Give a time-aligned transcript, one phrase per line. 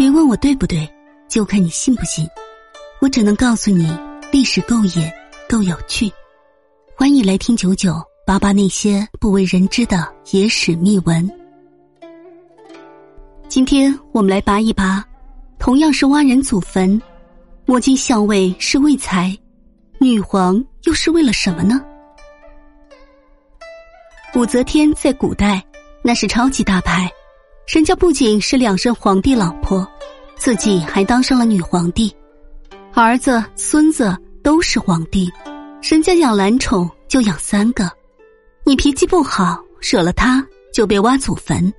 [0.00, 0.90] 别问我对不对，
[1.28, 2.26] 就看你信不信。
[3.02, 3.94] 我只能告诉你，
[4.32, 5.12] 历史够野，
[5.46, 6.10] 够有趣。
[6.96, 11.30] 欢迎来听九九八八那些不为人知的野史秘闻。
[13.46, 15.04] 今天我们来扒一扒，
[15.58, 16.98] 同样是挖人祖坟，
[17.66, 19.36] 摸金校尉是为财，
[19.98, 21.78] 女皇又是为了什么呢？
[24.34, 25.62] 武则天在古代
[26.02, 27.06] 那是超级大牌，
[27.72, 29.86] 人家不仅是两任皇帝老婆，
[30.36, 32.12] 自己还当上了女皇帝，
[32.94, 35.30] 儿子孙子都是皇帝，
[35.80, 37.88] 人家养男宠就养三个，
[38.64, 40.44] 你脾气不好惹了他
[40.74, 41.72] 就被挖祖坟。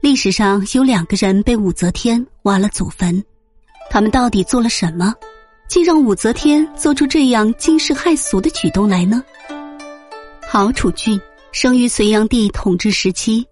[0.00, 3.22] 历史上有两个人被武则天挖了祖坟，
[3.90, 5.14] 他们到底做了什么，
[5.68, 9.22] 竟让武则天做出这样惊世骇俗的举动来呢？
[10.40, 11.20] 郝楚俊。
[11.52, 13.46] 生于隋炀帝统治时期，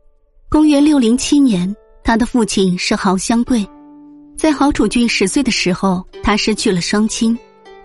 [0.53, 1.75] 公元六零七年，
[2.05, 3.67] 他的父亲是郝相贵。
[4.37, 7.37] 在郝楚俊十岁的时候，他失去了双亲。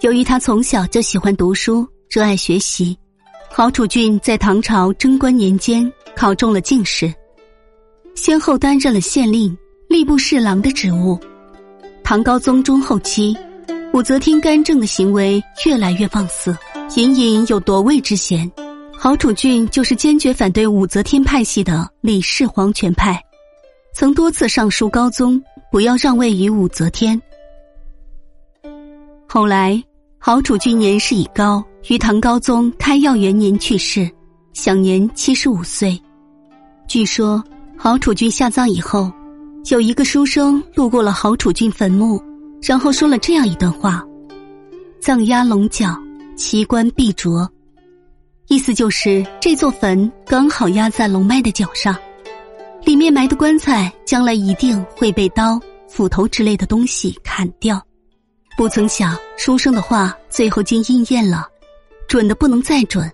[0.02, 2.98] 由于他从小就喜欢读书，热爱学习，
[3.50, 7.10] 郝楚俊在唐朝贞观年间考中了进士，
[8.16, 9.58] 先后担任了县令、
[9.90, 11.18] 吏部侍郎的职务。
[12.04, 13.34] 唐高宗中后期，
[13.94, 16.54] 武则天干政的行为越来越放肆，
[16.98, 18.52] 隐隐有夺位之嫌。
[19.00, 23.22] 郝楚俊就是坚决反对武则天派系的李氏皇权派，
[23.94, 25.40] 曾多次上书高宗
[25.72, 27.22] 不要让位于武则天。
[29.28, 29.82] 后来，
[30.18, 34.10] 郝楚俊年事已高，于唐高宗开耀元年去世，
[34.54, 36.02] 享年七十五岁。
[36.88, 37.42] 据说，
[37.78, 39.12] 郝楚俊下葬以后，
[39.70, 42.20] 有一个书生路过了郝楚俊坟墓，
[42.64, 44.04] 然后说了这样一段话
[45.00, 45.96] ：“葬压龙角，
[46.36, 47.48] 奇观必着。”
[48.48, 51.94] 意思就是这座坟刚好压在龙脉的脚上，
[52.86, 55.60] 里面埋的棺材将来一定会被刀、
[55.90, 57.82] 斧头之类的东西砍掉。
[58.56, 61.46] 不曾想书生的话最后竟应验了，
[62.08, 63.12] 准的不能再准。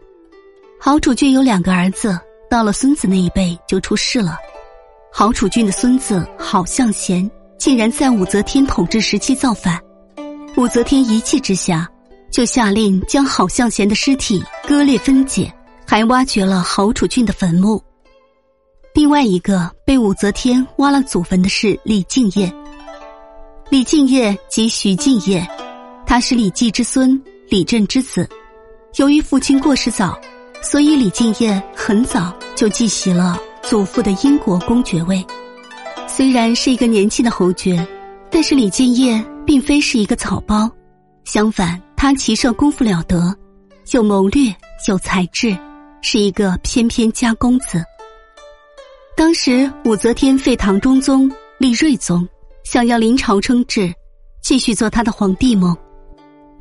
[0.79, 2.15] 郝楚俊有两个儿子，
[2.47, 4.37] 到了孙子那一辈就出事了。
[5.11, 9.81] 郝楚俊的孙子郝向贤竟然在武则天统治时期造反，
[10.57, 11.89] 武则天一气之下。
[12.33, 15.53] 就下令将郝向贤的尸体割裂分解，
[15.85, 17.79] 还挖掘了郝楚俊的坟墓。
[18.95, 22.51] 另外一个被武则天挖了祖坟的是李敬业。
[23.69, 25.47] 李敬业即徐敬业，
[26.07, 28.27] 他是李继之孙、李振之子。
[28.95, 30.19] 由于父亲过世早，
[30.63, 35.23] 所以李敬业很早就继袭了祖父的英国公爵位。
[36.07, 37.87] 虽然是一个年轻的侯爵，
[38.31, 40.67] 但是李敬业并非是一个草包，
[41.25, 41.79] 相反。
[42.03, 43.33] 他骑射功夫了得，
[43.91, 44.53] 有谋略，
[44.89, 45.57] 有才智，
[46.01, 47.81] 是一个翩翩家公子。
[49.15, 52.27] 当时武则天废唐中宗，立睿宗，
[52.65, 53.89] 想要临朝称制，
[54.41, 55.73] 继续做他的皇帝梦。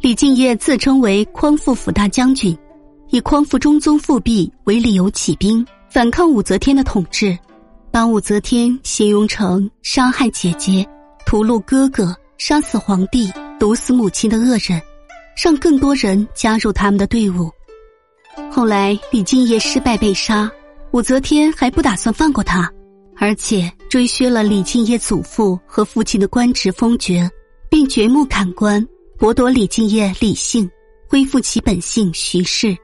[0.01, 2.57] 李敬业自称为匡复府大将军，
[3.09, 7.37] 以匡复中宗复辟为理由起兵反抗武则天的统治，
[7.91, 10.89] 把武则天形容成杀害姐姐、
[11.27, 14.81] 屠戮哥哥、杀死皇帝、毒死母亲的恶人。
[15.37, 17.51] 让更多人加入他们的队伍。
[18.51, 20.51] 后来李敬业失败被杀，
[20.93, 22.71] 武则天还不打算放过他，
[23.17, 27.31] 而且追削了李敬业祖父和父亲的官职封爵，
[27.69, 28.87] 并掘墓砍棺，
[29.19, 30.71] 剥夺李敬业李姓，
[31.09, 32.77] 恢复其本姓徐氏。